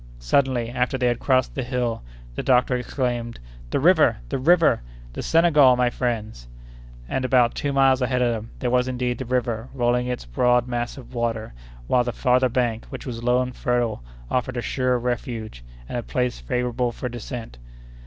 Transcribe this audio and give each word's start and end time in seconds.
Suddenly, 0.17 0.71
after 0.71 0.97
they 0.97 1.05
had 1.05 1.19
crossed 1.19 1.53
the 1.53 1.61
hill, 1.61 2.01
the 2.33 2.41
doctor 2.41 2.75
exclaimed: 2.75 3.37
"The 3.69 3.79
river! 3.79 4.17
the 4.29 4.39
river! 4.39 4.81
the 5.13 5.21
Senegal, 5.21 5.75
my 5.75 5.91
friends!" 5.91 6.47
And 7.07 7.23
about 7.23 7.53
two 7.53 7.71
miles 7.71 8.01
ahead 8.01 8.19
of 8.23 8.33
them, 8.33 8.49
there 8.57 8.71
was 8.71 8.87
indeed 8.87 9.19
the 9.19 9.25
river 9.25 9.69
rolling 9.75 10.07
along 10.07 10.11
its 10.13 10.25
broad 10.25 10.67
mass 10.67 10.97
of 10.97 11.13
water, 11.13 11.53
while 11.85 12.03
the 12.03 12.11
farther 12.13 12.49
bank, 12.49 12.85
which 12.85 13.05
was 13.05 13.21
low 13.21 13.43
and 13.43 13.55
fertile, 13.55 14.01
offered 14.31 14.57
a 14.57 14.61
sure 14.63 14.97
refuge, 14.97 15.63
and 15.87 15.95
a 15.95 16.01
place 16.01 16.39
favorable 16.39 16.91
for 16.91 17.05
a 17.05 17.11
descent. 17.11 17.59